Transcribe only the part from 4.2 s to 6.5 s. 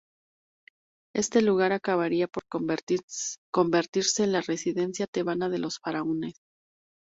en la residencia tebana de los faraones.